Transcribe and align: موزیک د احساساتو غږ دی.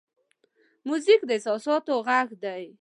موزیک 0.87 1.21
د 1.25 1.29
احساساتو 1.35 1.93
غږ 2.07 2.29
دی. 2.43 2.63